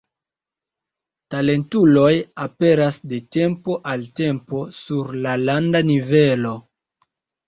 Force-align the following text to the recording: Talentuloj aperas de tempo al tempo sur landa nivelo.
Talentuloj 1.33 2.13
aperas 2.45 2.97
de 3.11 3.19
tempo 3.37 3.75
al 3.91 4.05
tempo 4.21 4.63
sur 4.79 5.13
landa 5.27 5.83
nivelo. 5.91 6.55